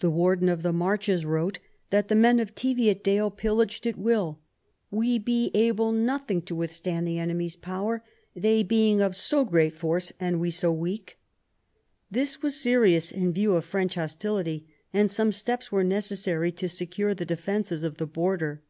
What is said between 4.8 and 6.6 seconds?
We be able nothing to